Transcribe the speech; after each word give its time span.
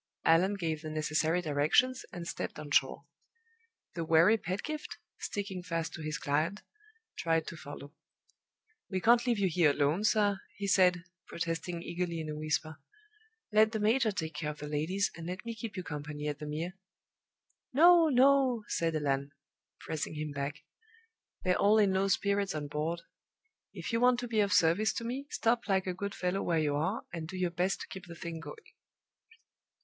Allan 0.25 0.55
gave 0.55 0.81
the 0.81 0.89
necessary 0.89 1.43
directions, 1.43 2.03
and 2.11 2.27
stepped 2.27 2.57
on 2.57 2.71
shore. 2.71 3.05
The 3.93 4.03
wary 4.03 4.35
Pedgift 4.35 4.97
(sticking 5.19 5.61
fast 5.61 5.93
to 5.93 6.01
his 6.01 6.17
client) 6.17 6.63
tried 7.19 7.45
to 7.45 7.55
follow. 7.55 7.93
"We 8.89 8.99
can't 8.99 9.27
leave 9.27 9.37
you 9.37 9.47
here 9.47 9.69
alone, 9.69 10.03
sir," 10.03 10.39
he 10.55 10.65
said, 10.65 11.03
protesting 11.27 11.83
eagerly 11.83 12.19
in 12.19 12.29
a 12.31 12.35
whisper. 12.35 12.79
"Let 13.51 13.73
the 13.73 13.79
major 13.79 14.11
take 14.11 14.33
care 14.33 14.49
of 14.49 14.57
the 14.57 14.67
ladies, 14.67 15.11
and 15.15 15.27
let 15.27 15.45
me 15.45 15.53
keep 15.53 15.77
you 15.77 15.83
company 15.83 16.27
at 16.27 16.39
the 16.39 16.47
Mere." 16.47 16.79
"No, 17.71 18.09
no!" 18.09 18.63
said 18.69 18.95
Allan, 18.95 19.29
pressing 19.81 20.15
him 20.15 20.31
back. 20.31 20.63
"They're 21.43 21.53
all 21.59 21.77
in 21.77 21.93
low 21.93 22.07
spirits 22.07 22.55
on 22.55 22.69
board. 22.69 23.01
If 23.71 23.93
you 23.93 23.99
want 23.99 24.19
to 24.21 24.27
be 24.27 24.39
of 24.39 24.51
service 24.51 24.93
to 24.93 25.03
me, 25.03 25.27
stop 25.29 25.67
like 25.69 25.85
a 25.85 25.93
good 25.93 26.15
fellow 26.15 26.41
where 26.41 26.57
you 26.57 26.75
are, 26.75 27.05
and 27.13 27.27
do 27.27 27.37
your 27.37 27.51
best 27.51 27.81
to 27.81 27.87
keep 27.87 28.07
the 28.07 28.15
thing 28.15 28.39
going." 28.39 28.65